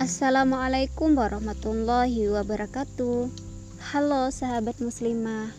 [0.00, 3.28] Assalamualaikum warahmatullahi wabarakatuh.
[3.92, 5.52] Halo sahabat muslimah.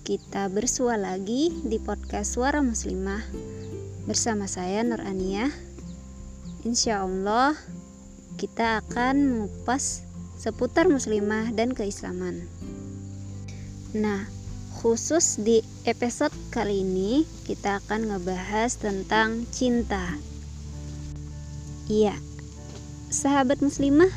[0.00, 3.20] Kita bersua lagi di podcast Suara Muslimah
[4.08, 5.52] bersama saya Nur Aniyah.
[6.64, 7.52] Insya Allah
[8.40, 10.08] kita akan mengupas
[10.40, 12.48] seputar muslimah dan keislaman.
[13.92, 14.24] Nah,
[14.80, 20.16] khusus di episode kali ini kita akan ngebahas tentang cinta.
[21.92, 22.16] Iya,
[23.14, 24.10] sahabat muslimah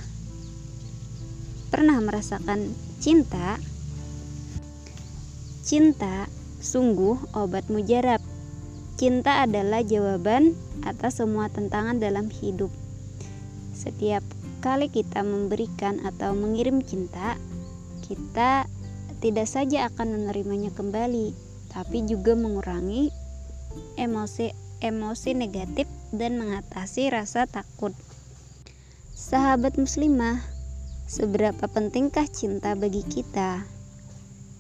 [1.70, 3.62] pernah merasakan cinta?
[5.62, 6.26] Cinta
[6.58, 8.18] sungguh obat mujarab.
[8.98, 12.74] Cinta adalah jawaban atas semua tantangan dalam hidup.
[13.78, 14.26] Setiap
[14.66, 17.38] kali kita memberikan atau mengirim cinta,
[18.02, 18.66] kita
[19.22, 21.38] tidak saja akan menerimanya kembali,
[21.70, 23.14] tapi juga mengurangi
[24.02, 27.94] emosi-emosi negatif dan mengatasi rasa takut.
[29.18, 30.46] Sahabat muslimah,
[31.10, 33.66] seberapa pentingkah cinta bagi kita?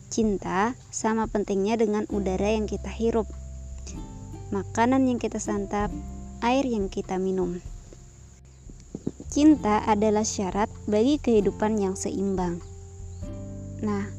[0.09, 3.29] Cinta sama pentingnya dengan udara yang kita hirup,
[4.49, 5.93] makanan yang kita santap,
[6.41, 7.61] air yang kita minum.
[9.29, 12.57] Cinta adalah syarat bagi kehidupan yang seimbang.
[13.85, 14.09] Nah,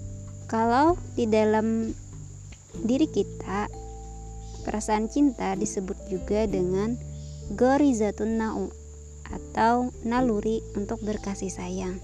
[0.47, 1.91] kalau di dalam
[2.87, 3.67] diri kita
[4.63, 6.95] perasaan cinta disebut juga dengan
[7.59, 8.78] gorizatun na'u
[9.29, 12.01] atau naluri untuk berkasih sayang.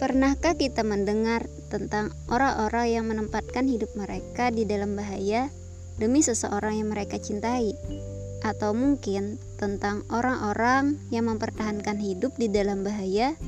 [0.00, 5.52] Pernahkah kita mendengar tentang orang-orang yang menempatkan hidup mereka di dalam bahaya
[6.00, 7.76] demi seseorang yang mereka cintai?
[8.42, 13.38] Atau mungkin tentang orang-orang yang mempertahankan hidup di dalam bahaya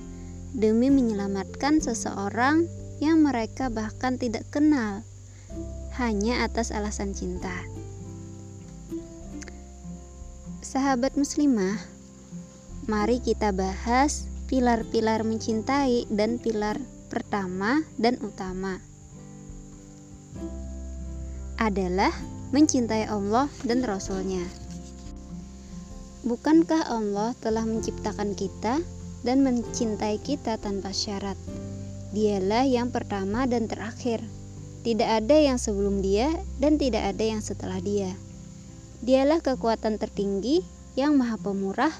[0.54, 2.70] demi menyelamatkan seseorang
[3.02, 5.02] yang mereka bahkan tidak kenal
[5.98, 7.66] hanya atas alasan cinta.
[10.62, 11.78] Sahabat muslimah,
[12.84, 16.76] mari kita bahas pilar-pilar mencintai dan pilar
[17.08, 18.76] pertama dan utama
[21.56, 22.12] adalah
[22.52, 24.44] mencintai Allah dan Rasulnya.
[26.24, 28.80] Bukankah Allah telah menciptakan kita
[29.24, 31.36] dan mencintai kita tanpa syarat?
[32.12, 34.20] Dialah yang pertama dan terakhir.
[34.84, 36.28] Tidak ada yang sebelum dia
[36.60, 38.12] dan tidak ada yang setelah dia.
[39.00, 40.60] Dialah kekuatan tertinggi
[40.96, 41.92] yang maha pemurah,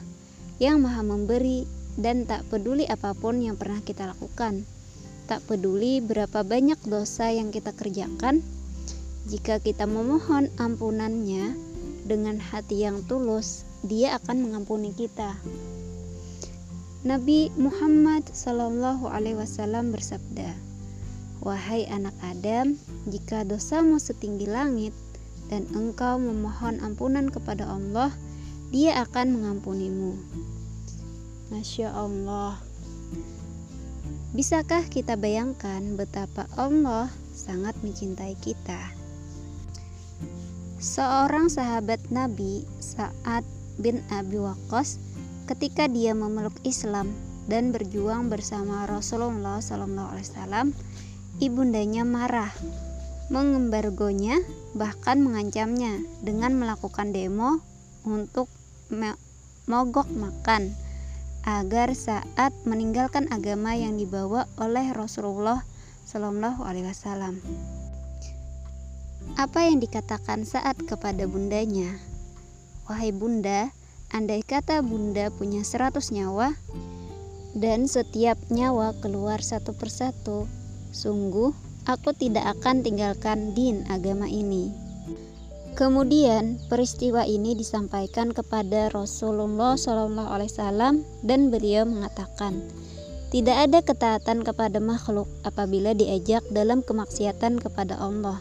[0.62, 4.66] yang maha memberi, dan tak peduli apa pun yang pernah kita lakukan.
[5.24, 8.44] Tak peduli berapa banyak dosa yang kita kerjakan,
[9.24, 11.56] jika kita memohon ampunannya
[12.04, 15.32] dengan hati yang tulus, dia akan mengampuni kita.
[17.04, 20.52] Nabi Muhammad Shallallahu Alaihi Wasallam bersabda,
[21.44, 22.76] Wahai anak Adam,
[23.08, 24.96] jika dosamu setinggi langit
[25.52, 28.08] dan engkau memohon ampunan kepada Allah,
[28.74, 30.18] Dia akan mengampunimu.
[31.54, 32.58] Masya Allah.
[34.34, 38.90] Bisakah kita bayangkan betapa Allah sangat mencintai kita?
[40.82, 43.46] Seorang sahabat Nabi, Sa'ad
[43.78, 44.98] bin Abi Waqqas,
[45.46, 47.14] ketika dia memeluk Islam
[47.46, 50.74] dan berjuang bersama Rasulullah SAW,
[51.38, 52.50] ibundanya marah,
[53.30, 54.42] mengembargonya,
[54.74, 57.62] bahkan mengancamnya dengan melakukan demo
[58.02, 58.50] untuk
[59.70, 60.72] mogok makan
[61.44, 65.60] agar saat meninggalkan agama yang dibawa oleh Rasulullah
[66.08, 67.40] Shallallahu Alaihi Wasallam.
[69.40, 71.96] Apa yang dikatakan saat kepada bundanya?
[72.84, 73.72] Wahai bunda,
[74.14, 76.54] Andai kata bunda punya seratus nyawa
[77.50, 80.46] dan setiap nyawa keluar satu persatu,
[80.94, 81.50] sungguh
[81.82, 84.83] aku tidak akan tinggalkan din agama ini.
[85.74, 92.62] Kemudian peristiwa ini disampaikan kepada Rasulullah SAW dan beliau mengatakan,
[93.34, 98.38] tidak ada ketaatan kepada makhluk apabila diajak dalam kemaksiatan kepada Allah.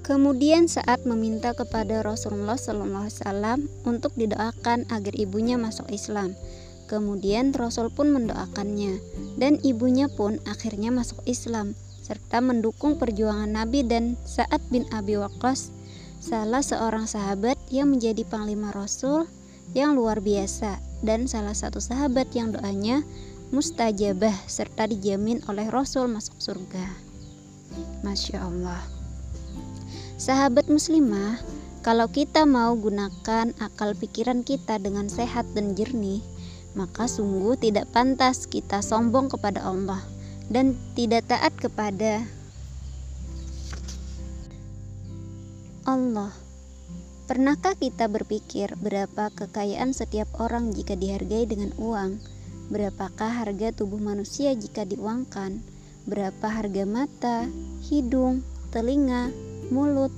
[0.00, 6.32] Kemudian saat meminta kepada Rasulullah SAW untuk didoakan agar ibunya masuk Islam.
[6.88, 9.04] Kemudian Rasul pun mendoakannya
[9.36, 15.73] dan ibunya pun akhirnya masuk Islam serta mendukung perjuangan Nabi dan Sa'ad bin Abi Waqqas
[16.24, 19.28] salah seorang sahabat yang menjadi panglima Rasul
[19.76, 23.04] yang luar biasa dan salah satu sahabat yang doanya
[23.52, 26.88] mustajabah serta dijamin oleh Rasul masuk surga.
[28.00, 28.80] Masya Allah.
[30.16, 31.44] Sahabat muslimah,
[31.84, 36.24] kalau kita mau gunakan akal pikiran kita dengan sehat dan jernih,
[36.72, 40.00] maka sungguh tidak pantas kita sombong kepada Allah
[40.48, 42.24] dan tidak taat kepada
[45.84, 46.32] Allah.
[47.28, 52.24] Pernahkah kita berpikir berapa kekayaan setiap orang jika dihargai dengan uang?
[52.72, 55.60] Berapakah harga tubuh manusia jika diuangkan?
[56.08, 57.44] Berapa harga mata,
[57.84, 58.40] hidung,
[58.72, 59.28] telinga,
[59.68, 60.08] mulut,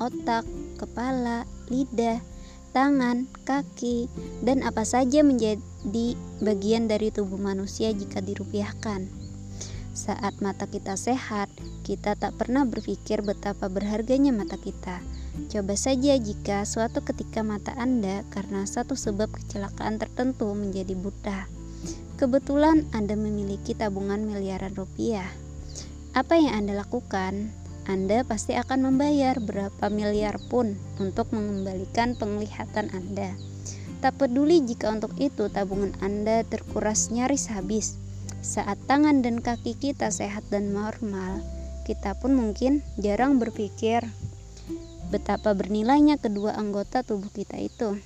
[0.00, 0.48] otak,
[0.80, 2.24] kepala, lidah,
[2.72, 4.08] tangan, kaki,
[4.40, 9.19] dan apa saja menjadi bagian dari tubuh manusia jika dirupiahkan?
[10.00, 11.52] Saat mata kita sehat,
[11.84, 15.04] kita tak pernah berpikir betapa berharganya mata kita
[15.50, 21.46] Coba saja jika suatu ketika mata Anda karena satu sebab kecelakaan tertentu menjadi buta.
[22.18, 25.26] Kebetulan Anda memiliki tabungan miliaran rupiah.
[26.12, 27.54] Apa yang Anda lakukan?
[27.88, 33.32] Anda pasti akan membayar berapa miliar pun untuk mengembalikan penglihatan Anda.
[34.04, 37.96] Tak peduli jika untuk itu tabungan Anda terkuras nyaris habis.
[38.40, 41.44] Saat tangan dan kaki kita sehat dan normal,
[41.84, 44.00] kita pun mungkin jarang berpikir
[45.12, 48.00] betapa bernilainya kedua anggota tubuh kita itu.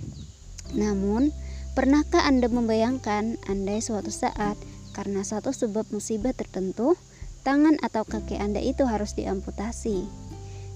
[0.75, 1.31] Namun,
[1.78, 4.58] pernahkah Anda membayangkan andai suatu saat
[4.90, 6.98] karena satu sebab musibah tertentu,
[7.46, 10.02] tangan atau kaki Anda itu harus diamputasi?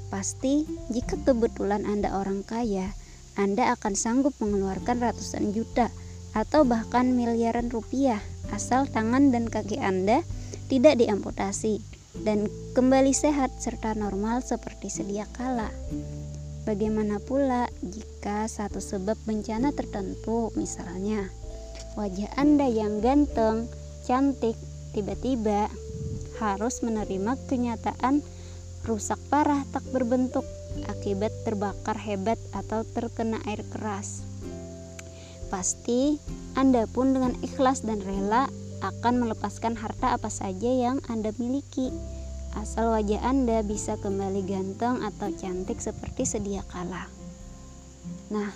[0.06, 2.94] Pasti, jika kebetulan Anda orang kaya,
[3.34, 5.90] Anda akan sanggup mengeluarkan ratusan juta
[6.38, 8.23] atau bahkan miliaran rupiah
[8.55, 10.23] asal tangan dan kaki Anda
[10.70, 11.82] tidak diamputasi
[12.23, 12.46] dan
[12.79, 15.67] kembali sehat serta normal seperti sedia kala.
[16.62, 21.26] Bagaimana pula jika satu sebab bencana tertentu, misalnya
[21.99, 23.67] wajah Anda yang ganteng,
[24.06, 24.55] cantik,
[24.93, 25.67] tiba-tiba
[26.38, 28.23] harus menerima kenyataan
[28.87, 30.44] rusak parah tak berbentuk
[30.87, 34.28] akibat terbakar hebat atau terkena air keras.
[35.49, 36.21] Pasti
[36.55, 38.49] Anda pun dengan ikhlas dan rela
[38.85, 41.91] akan melepaskan harta apa saja yang Anda miliki
[42.56, 47.06] asal wajah Anda bisa kembali ganteng atau cantik seperti sedia kala.
[48.33, 48.50] Nah,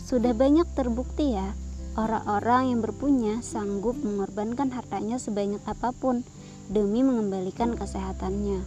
[0.00, 1.52] sudah banyak terbukti ya,
[1.98, 6.26] orang-orang yang berpunya sanggup mengorbankan hartanya sebanyak apa pun
[6.66, 8.60] demi mengembalikan kesehatannya,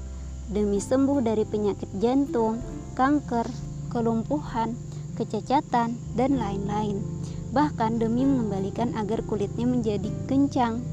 [0.49, 2.61] demi sembuh dari penyakit jantung,
[2.95, 3.45] kanker,
[3.89, 4.73] kelumpuhan,
[5.19, 7.18] kecacatan, dan lain-lain.
[7.49, 10.85] Bahkan demi mengembalikan agar kulitnya menjadi kencang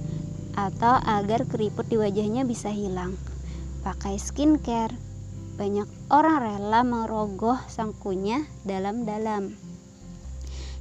[0.56, 3.12] atau agar keriput di wajahnya bisa hilang
[3.86, 4.90] pakai skincare.
[5.56, 9.56] Banyak orang rela merogoh sangkunya dalam-dalam.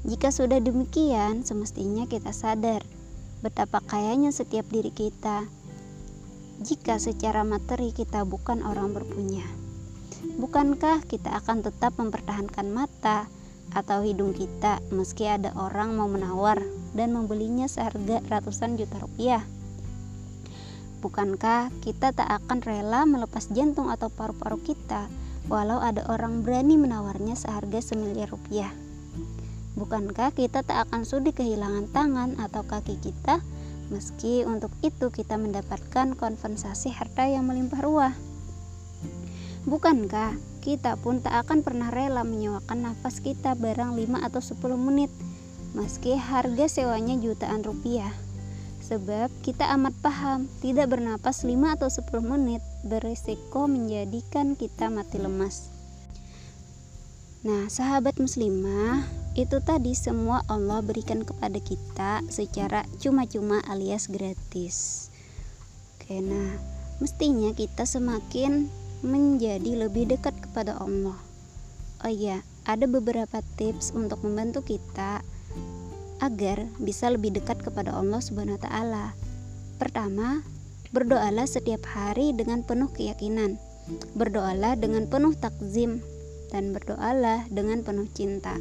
[0.03, 2.81] Jika sudah demikian, semestinya kita sadar
[3.45, 5.45] betapa kayanya setiap diri kita.
[6.65, 9.45] Jika secara materi kita bukan orang berpunya,
[10.41, 13.29] bukankah kita akan tetap mempertahankan mata
[13.73, 16.61] atau hidung kita meski ada orang mau menawar
[16.93, 19.41] dan membelinya seharga ratusan juta rupiah?
[21.05, 25.05] Bukankah kita tak akan rela melepas jantung atau paru-paru kita
[25.45, 28.73] walau ada orang berani menawarnya seharga semiliar rupiah?
[29.75, 33.43] Bukankah kita tak akan sudi kehilangan tangan atau kaki kita
[33.93, 38.13] meski untuk itu kita mendapatkan kompensasi harta yang melimpah ruah?
[39.67, 45.13] Bukankah kita pun tak akan pernah rela menyewakan nafas kita barang 5 atau 10 menit
[45.77, 48.09] meski harga sewanya jutaan rupiah?
[48.81, 55.69] Sebab kita amat paham, tidak bernapas 5 atau 10 menit berisiko menjadikan kita mati lemas.
[57.45, 59.05] Nah, sahabat muslimah,
[59.37, 65.09] itu tadi semua Allah berikan kepada kita secara cuma-cuma alias gratis.
[65.97, 66.57] Oke, nah,
[66.97, 71.17] mestinya kita semakin menjadi lebih dekat kepada Allah.
[72.03, 75.21] Oh iya, ada beberapa tips untuk membantu kita
[76.19, 79.13] agar bisa lebih dekat kepada Allah Subhanahu taala.
[79.77, 80.41] Pertama,
[80.89, 83.61] berdoalah setiap hari dengan penuh keyakinan.
[84.17, 86.01] Berdoalah dengan penuh takzim
[86.49, 88.57] dan berdoalah dengan penuh cinta.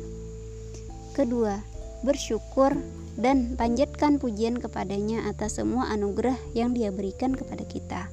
[1.17, 1.63] Kedua,
[2.05, 2.77] bersyukur
[3.15, 8.11] dan panjatkan pujian kepadanya atas semua anugerah yang dia berikan kepada kita.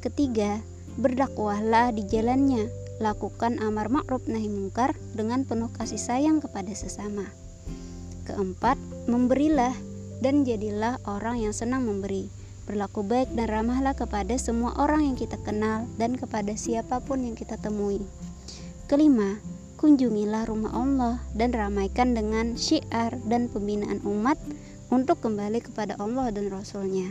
[0.00, 0.62] Ketiga,
[1.00, 2.68] berdakwahlah di jalannya,
[3.00, 7.26] lakukan amar ma'ruf nahi mungkar dengan penuh kasih sayang kepada sesama.
[8.28, 8.78] Keempat,
[9.10, 9.74] memberilah
[10.22, 12.30] dan jadilah orang yang senang memberi.
[12.62, 17.34] Berlaku baik dan ramahlah kepada semua orang yang kita kenal dan kepada siapa pun yang
[17.34, 17.98] kita temui.
[18.86, 19.42] Kelima,
[19.82, 24.38] kunjungilah rumah Allah dan ramaikan dengan syiar dan pembinaan umat
[24.94, 27.10] untuk kembali kepada Allah dan Rasulnya.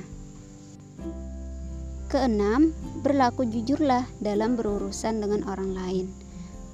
[2.12, 2.76] Keenam,
[3.08, 6.06] berlaku jujurlah dalam berurusan dengan orang lain.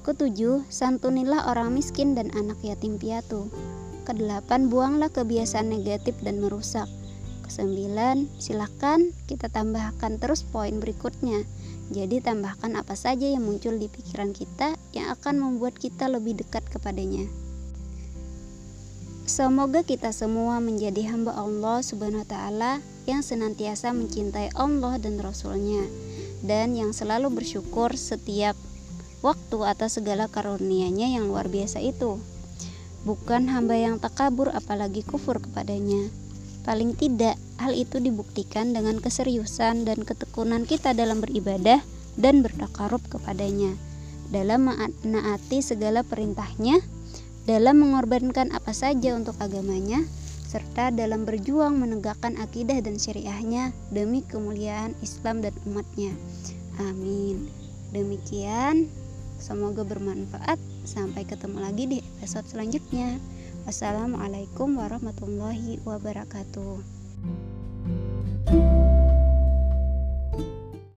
[0.02, 3.46] Ketujuh, santunilah orang miskin dan anak yatim piatu.
[4.02, 6.90] Kedelapan, buanglah kebiasaan negatif dan merusak.
[7.46, 11.46] Kesembilan, silahkan kita tambahkan terus poin berikutnya,
[11.88, 16.60] Jadi tambahkan apa saja yang muncul di pikiran kita yang akan membuat kita lebih dekat
[16.68, 17.24] kepadanya.
[19.24, 22.72] Semoga kita semua menjadi hamba Allah Subhanahu wa taala
[23.08, 25.88] yang senantiasa mencintai Allah dan Rasulnya
[26.44, 28.54] dan yang selalu bersyukur setiap
[29.24, 32.20] waktu atas segala karunia-Nya yang luar biasa itu.
[33.02, 36.10] Bukan hamba yang takabur apalagi kufur kepadanya.
[36.68, 41.80] Paling tidak, hal itu dibuktikan dengan keseriusan dan ketekunan kita dalam beribadah
[42.18, 43.72] dan bertakarub kepadanya,
[44.28, 46.82] dalam menaati segala perintahnya,
[47.48, 50.04] dalam mengorbankan apa saja untuk agamanya,
[50.48, 56.16] serta dalam berjuang menegakkan akidah dan syariahnya demi kemuliaan Islam dan umatnya.
[56.80, 57.52] Amin.
[57.92, 58.88] Demikian,
[59.36, 60.56] semoga bermanfaat.
[60.88, 63.20] Sampai ketemu lagi di episode selanjutnya.
[63.68, 66.80] Wassalamualaikum warahmatullahi wabarakatuh.